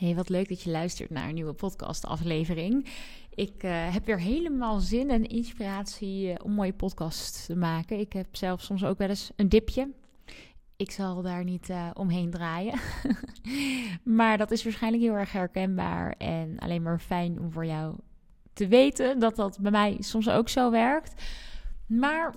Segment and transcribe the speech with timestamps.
[0.00, 2.86] Hey, wat leuk dat je luistert naar een nieuwe podcastaflevering.
[3.34, 7.98] Ik uh, heb weer helemaal zin en inspiratie uh, om mooie podcasts te maken.
[7.98, 9.90] Ik heb zelf soms ook wel eens een dipje.
[10.76, 12.78] Ik zal daar niet uh, omheen draaien.
[14.18, 17.94] maar dat is waarschijnlijk heel erg herkenbaar en alleen maar fijn om voor jou
[18.52, 21.22] te weten dat dat bij mij soms ook zo werkt.
[21.86, 22.34] Maar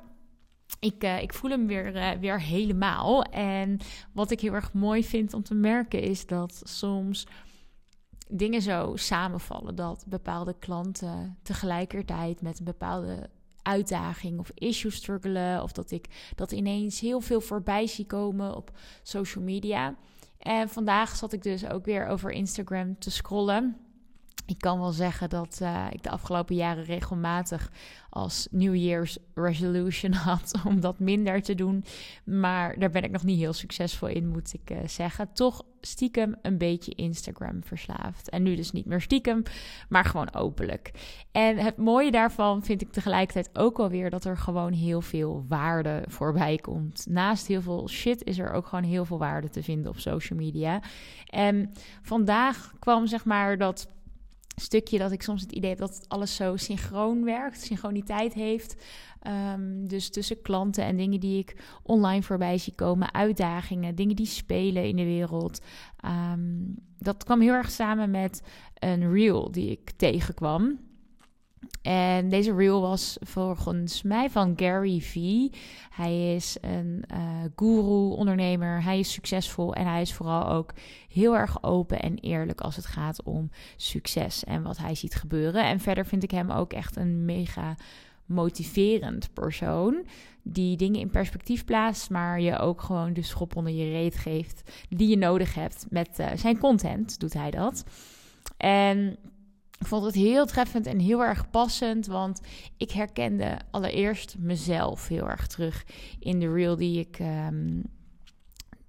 [0.80, 3.24] ik, ik voel hem weer, weer helemaal.
[3.24, 3.78] En
[4.14, 7.28] wat ik heel erg mooi vind om te merken is dat soms
[8.30, 9.76] dingen zo samenvallen.
[9.76, 13.30] Dat bepaalde klanten tegelijkertijd met een bepaalde
[13.62, 15.64] uitdaging of issue struggelen.
[15.64, 19.96] Of dat ik dat ineens heel veel voorbij zie komen op social media.
[20.38, 23.78] En vandaag zat ik dus ook weer over Instagram te scrollen
[24.46, 27.72] ik kan wel zeggen dat uh, ik de afgelopen jaren regelmatig
[28.10, 31.84] als New Year's resolution had om dat minder te doen.
[32.24, 35.34] Maar daar ben ik nog niet heel succesvol in, moet ik uh, zeggen.
[35.34, 38.30] Toch stiekem een beetje Instagram verslaafd.
[38.30, 39.44] En nu dus niet meer stiekem,
[39.90, 40.92] maar gewoon openlijk.
[41.32, 46.04] En het mooie daarvan vind ik tegelijkertijd ook alweer dat er gewoon heel veel waarde
[46.08, 47.06] voorbij komt.
[47.10, 50.40] Naast heel veel shit is er ook gewoon heel veel waarde te vinden op social
[50.40, 50.82] media.
[51.26, 53.88] En vandaag kwam zeg maar dat
[54.56, 58.76] stukje dat ik soms het idee heb dat alles zo synchroon werkt, synchroniteit heeft.
[59.54, 64.26] Um, dus tussen klanten en dingen die ik online voorbij zie komen, uitdagingen, dingen die
[64.26, 65.62] spelen in de wereld.
[66.06, 70.80] Um, dat kwam heel erg samen met een reel die ik tegenkwam.
[71.82, 75.52] En deze reel was volgens mij van Gary Vee.
[75.90, 77.18] Hij is een uh,
[77.56, 78.84] guru, ondernemer.
[78.84, 80.74] Hij is succesvol en hij is vooral ook
[81.10, 85.64] heel erg open en eerlijk als het gaat om succes en wat hij ziet gebeuren.
[85.64, 87.76] En verder vind ik hem ook echt een mega
[88.26, 90.06] motiverend persoon.
[90.42, 94.72] Die dingen in perspectief plaatst, maar je ook gewoon de schop onder je reet geeft
[94.90, 95.86] die je nodig hebt.
[95.90, 97.84] Met uh, zijn content doet hij dat.
[98.58, 99.18] En
[99.84, 102.42] ik vond het heel treffend en heel erg passend, want
[102.78, 105.86] ik herkende allereerst mezelf heel erg terug
[106.20, 107.84] in de reel die ik, um,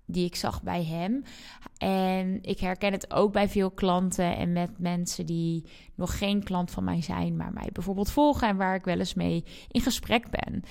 [0.06, 1.22] die ik zag bij hem.
[1.78, 6.71] En ik herken het ook bij veel klanten en met mensen die nog geen klant
[6.71, 10.31] van mij zijn, maar mij bijvoorbeeld volgen en waar ik wel eens mee in gesprek
[10.31, 10.62] ben.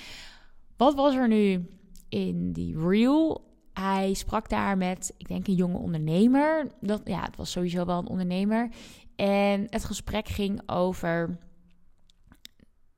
[0.77, 1.67] Wat was er nu
[2.09, 3.51] in die reel?
[3.73, 6.67] Hij sprak daar met, ik denk, een jonge ondernemer.
[6.81, 8.69] Dat, ja, het was sowieso wel een ondernemer.
[9.15, 11.37] En het gesprek ging over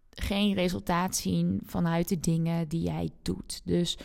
[0.10, 3.62] geen resultaat zien vanuit de dingen die jij doet.
[3.64, 3.98] Dus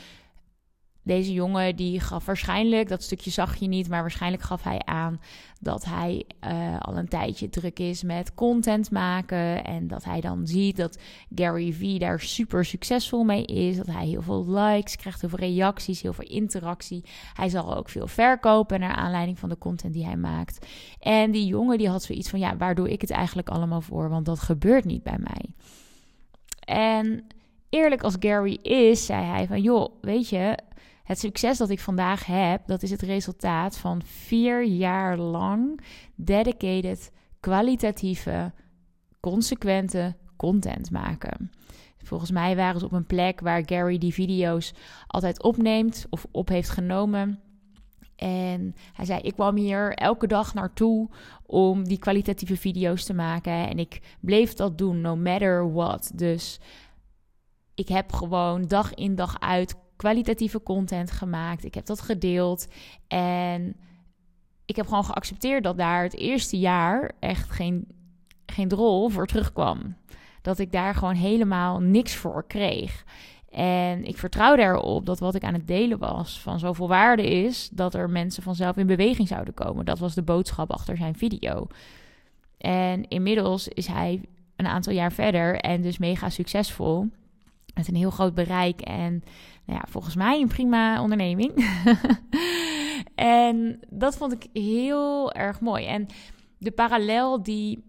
[1.03, 5.21] deze jongen die gaf waarschijnlijk, dat stukje zag je niet, maar waarschijnlijk gaf hij aan
[5.61, 9.65] dat hij uh, al een tijdje druk is met content maken.
[9.65, 10.99] En dat hij dan ziet dat
[11.34, 13.77] Gary Vee daar super succesvol mee is.
[13.77, 17.05] Dat hij heel veel likes krijgt, heel veel reacties, heel veel interactie.
[17.34, 20.66] Hij zal ook veel verkopen naar aanleiding van de content die hij maakt.
[20.99, 24.09] En die jongen die had zoiets van, ja, waar doe ik het eigenlijk allemaal voor?
[24.09, 25.55] Want dat gebeurt niet bij mij.
[26.60, 27.27] En
[27.69, 30.59] eerlijk als Gary is, zei hij van, joh, weet je,
[31.10, 35.81] het succes dat ik vandaag heb, dat is het resultaat van vier jaar lang
[36.15, 38.53] dedicated, kwalitatieve,
[39.21, 41.50] consequente content maken.
[42.03, 44.72] Volgens mij waren ze op een plek waar Gary die video's
[45.06, 47.41] altijd opneemt of op heeft genomen.
[48.16, 51.09] En hij zei: Ik kwam hier elke dag naartoe
[51.47, 53.69] om die kwalitatieve video's te maken.
[53.69, 56.10] En ik bleef dat doen, no matter what.
[56.15, 56.60] Dus
[57.75, 61.65] ik heb gewoon dag in dag uit kwalitatieve content gemaakt.
[61.65, 62.69] Ik heb dat gedeeld.
[63.09, 63.77] En
[64.65, 67.87] ik heb gewoon geaccepteerd dat daar het eerste jaar echt geen,
[68.47, 69.97] geen drol voor terugkwam.
[70.43, 73.05] Dat ik daar gewoon helemaal niks voor kreeg.
[73.50, 77.69] En ik vertrouwde erop dat wat ik aan het delen was van zoveel waarde is
[77.72, 79.84] dat er mensen vanzelf in beweging zouden komen.
[79.84, 81.66] Dat was de boodschap achter zijn video.
[82.59, 84.21] En inmiddels is hij
[84.56, 87.06] een aantal jaar verder en dus mega succesvol.
[87.75, 89.22] Met een heel groot bereik en
[89.70, 91.53] nou ja, volgens mij een prima onderneming.
[93.14, 95.86] en dat vond ik heel erg mooi.
[95.86, 96.06] En
[96.58, 97.84] de parallel die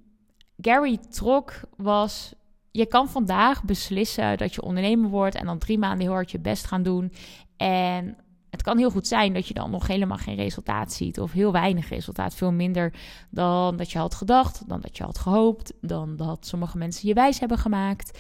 [0.58, 2.34] Gary trok was:
[2.72, 6.40] je kan vandaag beslissen dat je ondernemer wordt en dan drie maanden heel hard je
[6.40, 7.12] best gaan doen.
[7.58, 8.18] En
[8.50, 11.52] het kan heel goed zijn dat je dan nog helemaal geen resultaat ziet of heel
[11.52, 12.94] weinig resultaat, veel minder
[13.30, 17.14] dan dat je had gedacht, dan dat je had gehoopt, dan dat sommige mensen je
[17.14, 18.20] wijs hebben gemaakt.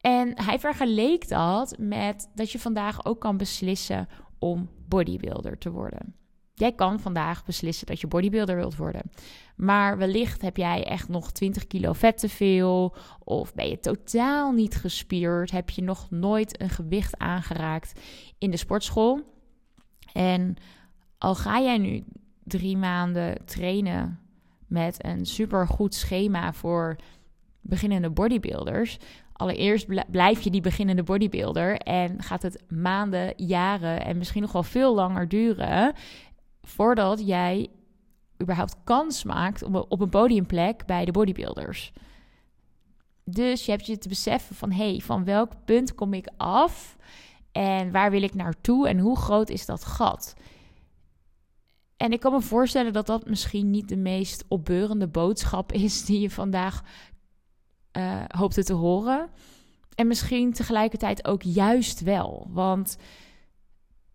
[0.00, 4.08] En hij vergeleek dat met dat je vandaag ook kan beslissen
[4.38, 6.14] om bodybuilder te worden.
[6.54, 9.10] Jij kan vandaag beslissen dat je bodybuilder wilt worden.
[9.56, 12.94] Maar wellicht heb jij echt nog 20 kilo vet te veel.
[13.24, 15.50] Of ben je totaal niet gespierd.
[15.50, 18.00] Heb je nog nooit een gewicht aangeraakt
[18.38, 19.20] in de sportschool.
[20.12, 20.56] En
[21.18, 22.04] al ga jij nu
[22.44, 24.20] drie maanden trainen
[24.66, 26.96] met een supergoed schema voor
[27.60, 28.98] beginnende bodybuilders.
[29.40, 34.62] Allereerst blijf je die beginnende bodybuilder en gaat het maanden, jaren en misschien nog wel
[34.62, 35.92] veel langer duren
[36.62, 37.68] voordat jij
[38.42, 41.92] überhaupt kans maakt op een podiumplek bij de bodybuilders.
[43.24, 46.96] Dus je hebt je te beseffen van hé, hey, van welk punt kom ik af
[47.52, 50.34] en waar wil ik naartoe en hoe groot is dat gat?
[51.96, 56.20] En ik kan me voorstellen dat dat misschien niet de meest opbeurende boodschap is die
[56.20, 56.82] je vandaag
[57.96, 59.28] uh, hoopte te horen.
[59.94, 62.46] En misschien tegelijkertijd ook juist wel.
[62.50, 62.96] Want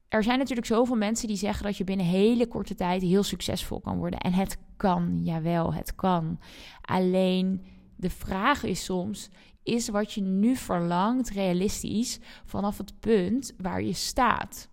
[0.10, 3.80] er zijn natuurlijk zoveel mensen die zeggen dat je binnen hele korte tijd heel succesvol
[3.80, 4.19] kan worden.
[4.19, 6.39] En het kan, jawel, het kan.
[6.81, 9.30] Alleen de vraag is soms:
[9.63, 14.69] is wat je nu verlangt realistisch vanaf het punt waar je staat?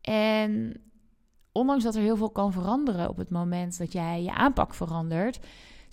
[0.00, 0.80] En
[1.52, 5.38] ondanks dat er heel veel kan veranderen op het moment dat jij je aanpak verandert,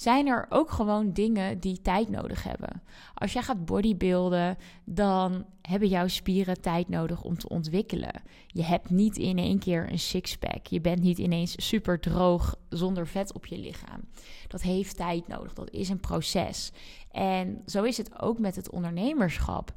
[0.01, 2.81] zijn er ook gewoon dingen die tijd nodig hebben.
[3.13, 8.21] Als jij gaat bodybuilden, dan hebben jouw spieren tijd nodig om te ontwikkelen.
[8.47, 10.65] Je hebt niet in één keer een sixpack.
[10.65, 14.01] Je bent niet ineens super droog zonder vet op je lichaam.
[14.47, 15.53] Dat heeft tijd nodig.
[15.53, 16.71] Dat is een proces.
[17.11, 19.73] En zo is het ook met het ondernemerschap.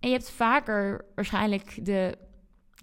[0.00, 2.18] En je hebt vaker waarschijnlijk de,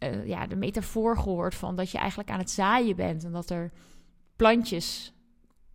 [0.03, 3.49] uh, ja, de metafoor gehoord van dat je eigenlijk aan het zaaien bent en dat
[3.49, 3.71] er
[4.35, 5.13] plantjes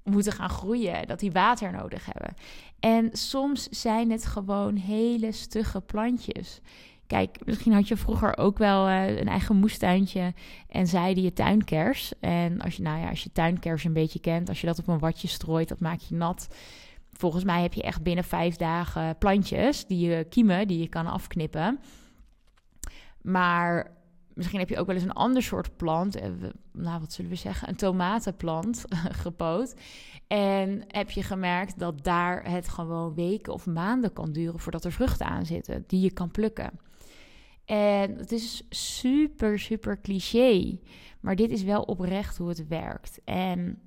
[0.06, 2.34] moeten gaan groeien, dat die water nodig hebben.
[2.80, 6.60] En soms zijn het gewoon hele stugge plantjes.
[7.06, 10.34] Kijk, misschien had je vroeger ook wel uh, een eigen moestuintje
[10.68, 12.12] en zeide je tuinkers.
[12.20, 14.88] En als je, nou ja, als je tuinkers een beetje kent, als je dat op
[14.88, 16.48] een watje strooit, dat maak je nat.
[17.12, 21.06] Volgens mij heb je echt binnen vijf dagen plantjes die je kiemen, die je kan
[21.06, 21.78] afknippen.
[23.22, 23.95] Maar
[24.36, 26.30] misschien heb je ook wel eens een ander soort plant, eh,
[26.72, 28.84] nou wat zullen we zeggen, een tomatenplant
[29.24, 29.74] gepoot.
[30.26, 34.92] En heb je gemerkt dat daar het gewoon weken of maanden kan duren voordat er
[34.92, 36.70] vruchten aan zitten die je kan plukken.
[37.64, 40.78] En het is super, super cliché,
[41.20, 43.20] maar dit is wel oprecht hoe het werkt.
[43.24, 43.80] En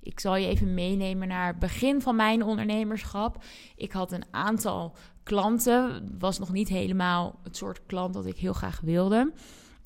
[0.00, 3.44] ik zal je even meenemen naar het begin van mijn ondernemerschap.
[3.76, 4.96] Ik had een aantal
[5.26, 6.08] klanten.
[6.18, 9.32] Was nog niet helemaal het soort klant dat ik heel graag wilde.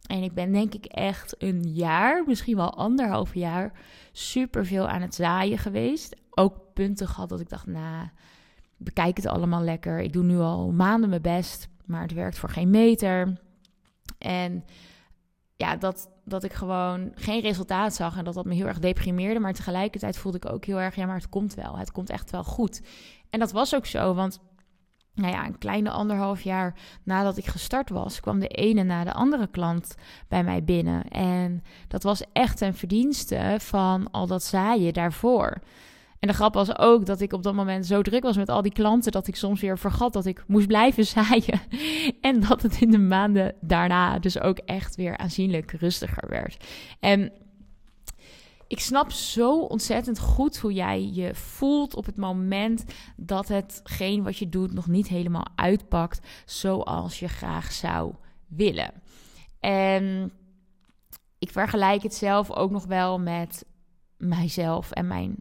[0.07, 3.73] En ik ben denk ik echt een jaar, misschien wel anderhalf jaar,
[4.13, 6.17] super veel aan het zaaien geweest.
[6.31, 8.09] Ook punten gehad dat ik dacht, nou,
[8.77, 10.01] bekijk het allemaal lekker.
[10.01, 13.41] Ik doe nu al maanden mijn best, maar het werkt voor geen meter.
[14.19, 14.65] En
[15.57, 19.41] ja, dat, dat ik gewoon geen resultaat zag en dat dat me heel erg deprimeerde.
[19.41, 21.79] Maar tegelijkertijd voelde ik ook heel erg, ja, maar het komt wel.
[21.79, 22.83] Het komt echt wel goed.
[23.31, 24.41] En dat was ook zo, want
[25.15, 26.75] nou ja, een kleine anderhalf jaar
[27.05, 29.95] nadat ik gestart was, kwam de ene na de andere klant
[30.29, 31.09] bij mij binnen.
[31.09, 35.61] En dat was echt een verdienste van al dat zaaien daarvoor.
[36.19, 38.63] En de grap was ook dat ik op dat moment zo druk was met al
[38.63, 41.61] die klanten dat ik soms weer vergat dat ik moest blijven zaaien.
[42.21, 46.65] En dat het in de maanden daarna dus ook echt weer aanzienlijk rustiger werd.
[47.01, 47.33] En
[48.71, 52.85] ik snap zo ontzettend goed hoe jij je voelt op het moment
[53.17, 58.15] dat hetgeen wat je doet nog niet helemaal uitpakt zoals je graag zou
[58.47, 58.93] willen.
[59.61, 60.33] En
[61.39, 63.65] ik vergelijk het zelf ook nog wel met
[64.17, 65.37] mijzelf en mijn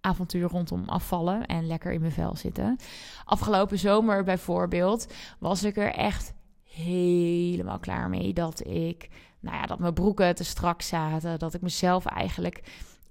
[0.00, 2.76] avontuur rondom afvallen en lekker in mijn vel zitten.
[3.24, 9.08] Afgelopen zomer bijvoorbeeld was ik er echt helemaal klaar mee dat ik
[9.42, 11.38] nou ja, dat mijn broeken te strak zaten.
[11.38, 12.62] Dat ik mezelf eigenlijk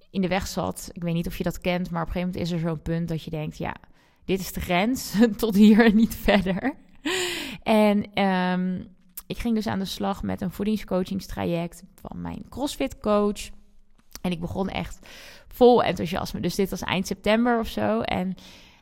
[0.10, 0.90] in de weg zat.
[0.94, 2.82] Ik weet niet of je dat kent, maar op een gegeven moment is er zo'n
[2.82, 3.76] punt dat je denkt: ja,
[4.26, 6.76] dit is de grens, tot hier en niet verder.
[7.64, 8.84] En ehm,
[9.28, 13.50] ik ging dus aan de slag met een voedingscoachingstraject van mijn CrossFit coach.
[14.22, 15.00] En ik begon echt
[15.48, 16.40] vol enthousiasme.
[16.40, 18.02] Dus dit was eind september of zo.
[18.02, 18.36] En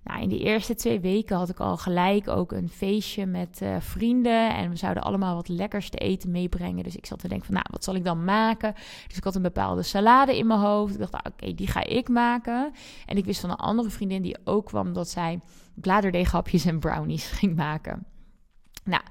[0.03, 3.75] nou, in de eerste twee weken had ik al gelijk ook een feestje met uh,
[3.79, 4.55] vrienden.
[4.55, 6.83] En we zouden allemaal wat lekkers te eten meebrengen.
[6.83, 8.73] Dus ik zat te denken van, nou, wat zal ik dan maken?
[9.07, 10.93] Dus ik had een bepaalde salade in mijn hoofd.
[10.93, 12.71] Ik dacht, nou, oké, die ga ik maken.
[13.05, 14.93] En ik wist van een andere vriendin die ook kwam...
[14.93, 15.39] dat zij
[15.73, 18.05] bladerdeeghapjes en brownies ging maken.
[18.83, 19.03] Nou,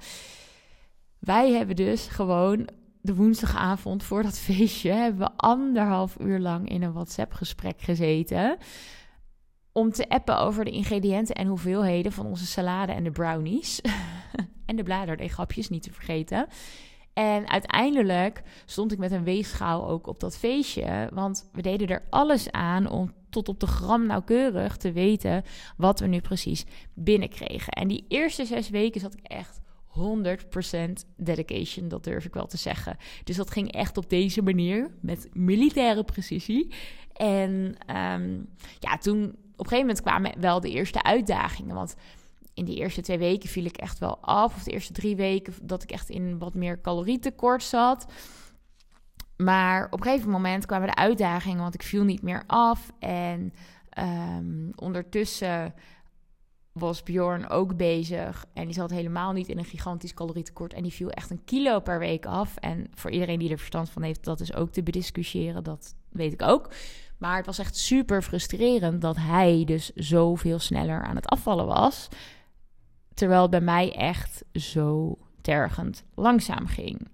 [1.18, 2.68] wij hebben dus gewoon
[3.00, 4.92] de woensdagavond voor dat feestje...
[4.92, 8.59] hebben we anderhalf uur lang in een WhatsApp-gesprek gezeten
[9.72, 13.80] om te appen over de ingrediënten en hoeveelheden van onze salade en de brownies.
[14.66, 16.46] en de bladerdeeghapjes, niet te vergeten.
[17.12, 21.10] En uiteindelijk stond ik met een weegschaal ook op dat feestje.
[21.12, 25.42] Want we deden er alles aan om tot op de gram nauwkeurig te weten
[25.76, 27.72] wat we nu precies binnenkregen.
[27.72, 29.60] En die eerste zes weken zat ik echt
[29.98, 30.00] 100%
[31.16, 32.96] dedication, dat durf ik wel te zeggen.
[33.25, 36.75] Dus dat ging echt op deze manier, met militaire precisie.
[37.12, 38.40] En ehm,
[38.78, 41.74] ja, toen op een gegeven moment kwamen wel de eerste uitdagingen.
[41.74, 41.96] Want
[42.54, 44.54] in die eerste twee weken viel ik echt wel af.
[44.54, 48.06] Of de eerste drie weken dat ik echt in wat meer calorietekort zat.
[49.36, 52.92] Maar op een gegeven moment kwamen de uitdagingen, want ik viel niet meer af.
[52.98, 53.52] En
[53.98, 55.74] um, ondertussen
[56.78, 58.44] was Bjorn ook bezig.
[58.52, 60.73] En die zat helemaal niet in een gigantisch calorietekort.
[60.73, 62.56] En die viel echt een kilo per week af.
[62.56, 65.64] En voor iedereen die er verstand van heeft, dat is ook te bediscussiëren.
[65.64, 66.70] Dat weet ik ook.
[67.18, 72.08] Maar het was echt super frustrerend dat hij dus zoveel sneller aan het afvallen was.
[73.14, 77.08] Terwijl het bij mij echt zo tergend langzaam ging.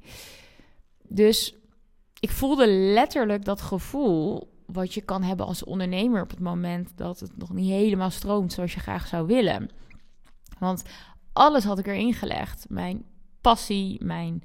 [1.08, 1.54] Dus
[2.20, 7.20] ik voelde letterlijk dat gevoel wat je kan hebben als ondernemer op het moment dat
[7.20, 9.70] het nog niet helemaal stroomt zoals je graag zou willen.
[10.58, 10.82] Want
[11.32, 12.66] alles had ik erin gelegd.
[12.68, 13.04] Mijn
[13.40, 14.42] passie, mijn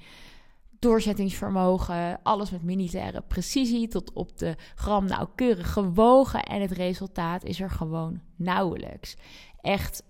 [0.80, 7.60] doorzettingsvermogen, alles met militaire precisie tot op de gram nauwkeurig gewogen en het resultaat is
[7.60, 9.16] er gewoon nauwelijks.
[9.62, 10.04] Echt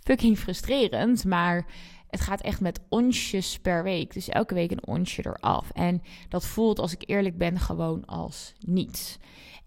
[0.00, 1.66] fucking frustrerend, maar
[2.08, 4.14] het gaat echt met onsjes per week.
[4.14, 5.70] Dus elke week een onsje eraf.
[5.70, 9.18] En dat voelt, als ik eerlijk ben, gewoon als niets.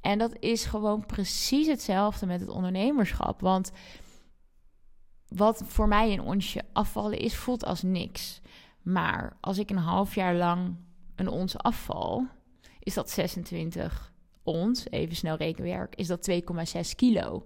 [0.01, 3.41] En dat is gewoon precies hetzelfde met het ondernemerschap.
[3.41, 3.71] Want
[5.27, 8.41] wat voor mij een onsje afvallen is, voelt als niks.
[8.81, 10.75] Maar als ik een half jaar lang
[11.15, 12.27] een ons afval,
[12.79, 17.45] is dat 26 ons, even snel rekenwerk, is dat 2,6 kilo.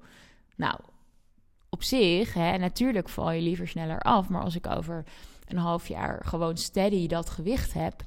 [0.56, 0.80] Nou,
[1.74, 4.30] op zich, hè, natuurlijk val je liever sneller af.
[4.30, 5.03] Maar als ik over
[5.48, 8.01] een half jaar gewoon steady dat gewicht heb,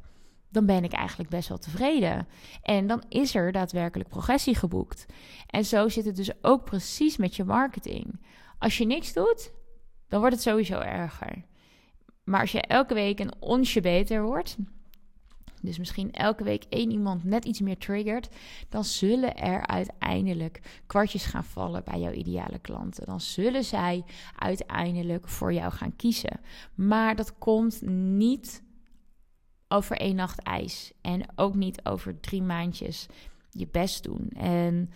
[0.49, 2.29] dan ben ik eigenlijk best wel tevreden.
[2.63, 5.07] En dan is er daadwerkelijk progressie geboekt.
[5.47, 8.21] En zo zit het dus ook precies met je marketing.
[8.59, 9.53] Als je niks doet,
[10.09, 11.45] dan wordt het sowieso erger.
[12.25, 14.57] Maar als je elke week een onsje beter wordt,
[15.67, 18.29] dus misschien elke week één iemand net iets meer triggert,
[18.69, 23.07] dan zullen er uiteindelijk kwartjes gaan vallen bij jouw ideale klanten.
[23.07, 24.05] Dan zullen zij
[24.37, 26.41] uiteindelijk voor jou gaan kiezen.
[26.75, 28.63] Maar dat komt niet
[29.69, 33.07] over één nacht ijs en ook niet over drie maandjes
[33.51, 34.29] je best doen.
[34.37, 34.91] En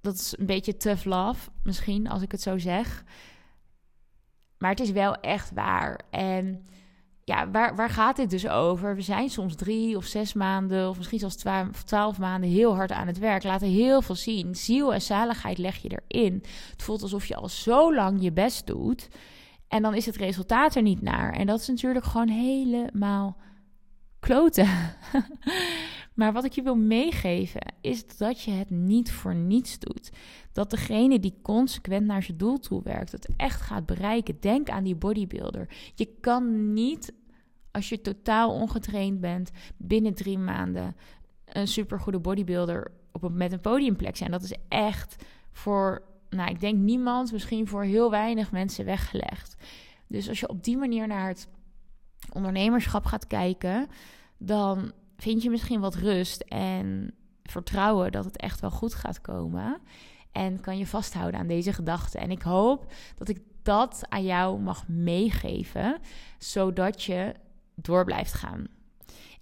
[0.00, 3.04] dat is een beetje tough love, misschien als ik het zo zeg.
[4.58, 6.00] Maar het is wel echt waar.
[6.10, 6.64] En
[7.24, 8.94] ja, waar, waar gaat dit dus over?
[8.94, 11.44] We zijn soms drie of zes maanden, of misschien zelfs
[11.84, 13.42] twaalf maanden heel hard aan het werk.
[13.42, 14.54] Laten heel veel zien.
[14.54, 16.42] Ziel en zaligheid leg je erin.
[16.70, 19.08] Het voelt alsof je al zo lang je best doet.
[19.68, 21.32] En dan is het resultaat er niet naar.
[21.32, 23.36] En dat is natuurlijk gewoon helemaal
[24.20, 24.68] kloten.
[26.14, 30.10] maar wat ik je wil meegeven is dat je het niet voor niets doet.
[30.52, 34.36] Dat degene die consequent naar zijn doel toe werkt, het echt gaat bereiken.
[34.40, 35.68] Denk aan die bodybuilder.
[35.94, 37.14] Je kan niet,
[37.70, 40.96] als je totaal ongetraind bent, binnen drie maanden
[41.44, 44.30] een supergoede bodybuilder op met een podiumplek zijn.
[44.30, 49.56] Dat is echt voor, nou, ik denk niemand, misschien voor heel weinig mensen weggelegd.
[50.06, 51.48] Dus als je op die manier naar het
[52.32, 53.86] ondernemerschap gaat kijken,
[54.38, 59.80] dan vind je misschien wat rust en vertrouwen dat het echt wel goed gaat komen.
[60.32, 62.20] En kan je vasthouden aan deze gedachten.
[62.20, 65.98] En ik hoop dat ik dat aan jou mag meegeven,
[66.38, 67.34] zodat je
[67.74, 68.66] door blijft gaan.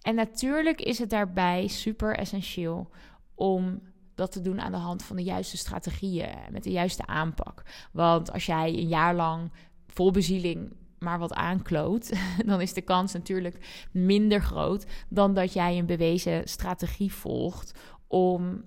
[0.03, 2.91] En natuurlijk is het daarbij super essentieel
[3.35, 3.81] om
[4.15, 7.63] dat te doen aan de hand van de juiste strategieën, met de juiste aanpak.
[7.93, 9.51] Want als jij een jaar lang
[9.87, 12.13] vol bezieling maar wat aankloot,
[12.47, 17.73] dan is de kans natuurlijk minder groot dan dat jij een bewezen strategie volgt
[18.07, 18.65] om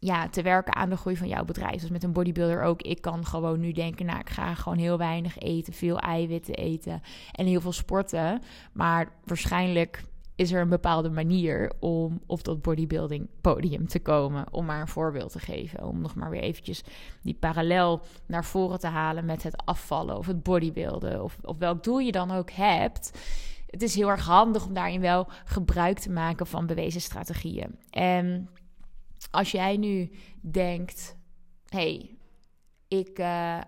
[0.00, 1.80] ja, te werken aan de groei van jouw bedrijf.
[1.80, 2.82] Dus met een bodybuilder ook.
[2.82, 7.00] Ik kan gewoon nu denken, nou, ik ga gewoon heel weinig eten, veel eiwitten eten
[7.32, 8.42] en heel veel sporten.
[8.72, 10.02] Maar waarschijnlijk
[10.34, 14.52] is er een bepaalde manier om op dat bodybuilding podium te komen.
[14.52, 15.84] Om maar een voorbeeld te geven.
[15.84, 16.82] Om nog maar weer eventjes
[17.22, 21.22] die parallel naar voren te halen met het afvallen of het bodybuilden.
[21.22, 23.18] Of, of welk doel je dan ook hebt.
[23.66, 27.78] Het is heel erg handig om daarin wel gebruik te maken van bewezen strategieën.
[27.90, 28.48] En
[29.30, 30.10] als jij nu
[30.40, 31.16] denkt:
[31.68, 32.16] hey,
[32.88, 33.60] ik, uh,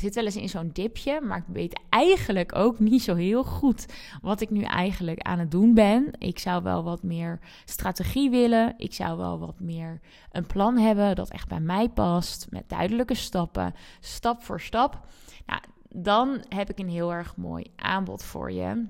[0.00, 3.86] zit wel eens in zo'n dipje, maar ik weet eigenlijk ook niet zo heel goed
[4.22, 6.10] wat ik nu eigenlijk aan het doen ben.
[6.18, 8.74] Ik zou wel wat meer strategie willen.
[8.76, 13.14] Ik zou wel wat meer een plan hebben dat echt bij mij past, met duidelijke
[13.14, 15.06] stappen, stap voor stap.
[15.46, 18.86] Nou, dan heb ik een heel erg mooi aanbod voor je.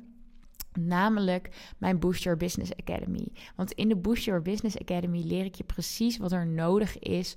[0.80, 3.28] Namelijk mijn Boost Your Business Academy.
[3.56, 7.36] Want in de Boost Your Business Academy leer ik je precies wat er nodig is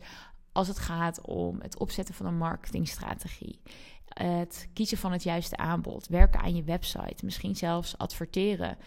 [0.55, 3.59] als het gaat om het opzetten van een marketingstrategie.
[4.05, 8.77] het kiezen van het juiste aanbod, werken aan je website, misschien zelfs adverteren.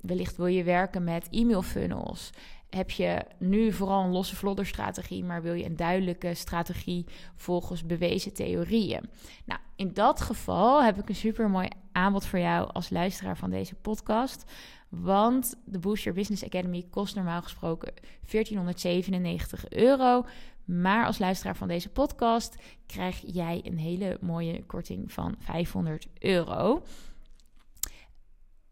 [0.00, 2.30] Wellicht wil je werken met e-mail funnels.
[2.70, 8.34] Heb je nu vooral een losse vlodderstrategie, maar wil je een duidelijke strategie volgens bewezen
[8.34, 9.10] theorieën?
[9.44, 13.50] Nou, in dat geval heb ik een super mooi aanbod voor jou als luisteraar van
[13.50, 14.44] deze podcast.
[14.88, 17.94] Want de Boost Your Business Academy kost normaal gesproken
[18.30, 20.24] 1497 euro.
[20.66, 22.56] Maar als luisteraar van deze podcast
[22.86, 26.82] krijg jij een hele mooie korting van 500 euro.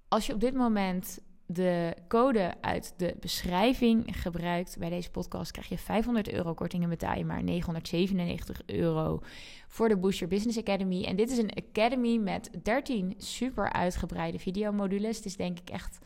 [0.08, 5.68] Als je op dit moment de code uit de beschrijving gebruikt bij deze podcast, krijg
[5.68, 9.20] je 500 euro korting en betaal je maar 997 euro
[9.68, 11.04] voor de Boost Your Business Academy.
[11.04, 15.16] En dit is een academy met 13 super uitgebreide videomodules.
[15.16, 15.98] Het is denk ik echt,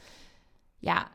[0.79, 1.11] ja,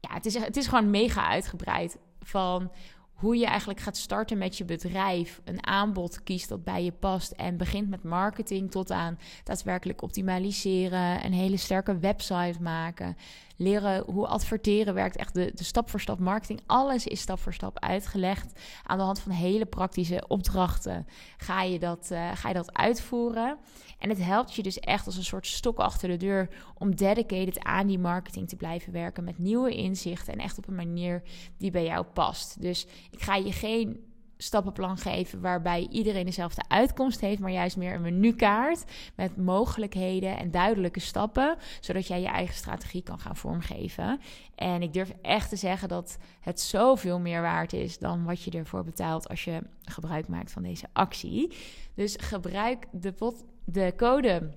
[0.00, 1.98] ja het, is, het is gewoon mega uitgebreid.
[2.20, 2.70] Van
[3.14, 7.30] hoe je eigenlijk gaat starten met je bedrijf, een aanbod kiest dat bij je past
[7.30, 13.16] en begint met marketing tot aan daadwerkelijk optimaliseren, een hele sterke website maken,
[13.56, 16.60] leren hoe adverteren werkt, echt de, de stap voor stap marketing.
[16.66, 21.06] Alles is stap voor stap uitgelegd aan de hand van hele praktische opdrachten.
[21.36, 23.58] Ga je dat, uh, ga je dat uitvoeren?
[23.98, 27.64] En het helpt je dus echt als een soort stok achter de deur om dedicated
[27.64, 31.22] aan die marketing te blijven werken met nieuwe inzichten en echt op een manier
[31.58, 32.60] die bij jou past.
[32.60, 34.13] Dus ik ga je geen
[34.44, 38.84] stappenplan geven waarbij iedereen dezelfde uitkomst heeft, maar juist meer een menukaart
[39.14, 44.20] met mogelijkheden en duidelijke stappen, zodat jij je eigen strategie kan gaan vormgeven.
[44.54, 48.50] En ik durf echt te zeggen dat het zoveel meer waard is dan wat je
[48.50, 51.56] ervoor betaalt als je gebruik maakt van deze actie.
[51.94, 54.50] Dus gebruik de, pot, de code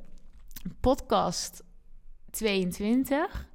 [0.79, 1.63] podcast
[2.29, 3.47] 22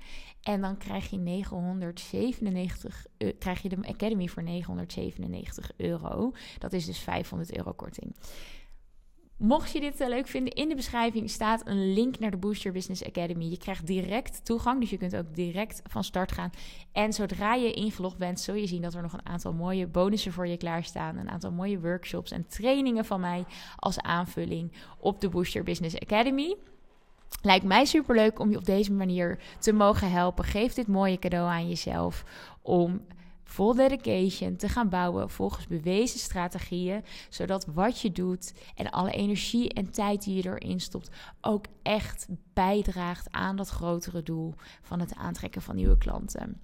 [0.43, 6.33] en dan krijg je 997, uh, krijg je de Academy voor 997 euro.
[6.59, 8.15] Dat is dus 500 euro korting.
[9.37, 12.73] Mocht je dit uh, leuk vinden, in de beschrijving staat een link naar de Booster
[12.73, 13.45] Business Academy.
[13.45, 16.51] Je krijgt direct toegang, dus je kunt ook direct van start gaan.
[16.93, 20.33] En zodra je ingelogd bent, zul je zien dat er nog een aantal mooie bonussen
[20.33, 21.17] voor je klaarstaan.
[21.17, 23.45] Een aantal mooie workshops en trainingen van mij
[23.77, 26.57] als aanvulling op de Booster Business Academy.
[27.41, 30.45] Lijkt mij superleuk om je op deze manier te mogen helpen.
[30.45, 32.25] Geef dit mooie cadeau aan jezelf
[32.63, 33.01] om
[33.45, 39.73] vol dedication te gaan bouwen volgens bewezen strategieën, zodat wat je doet en alle energie
[39.73, 45.15] en tijd die je erin stopt ook echt bijdraagt aan dat grotere doel van het
[45.15, 46.61] aantrekken van nieuwe klanten.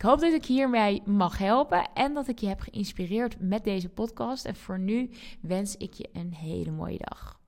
[0.00, 3.88] Ik hoop dat ik hiermee mag helpen en dat ik je heb geïnspireerd met deze
[3.88, 4.44] podcast.
[4.44, 7.39] En voor nu wens ik je een hele mooie dag.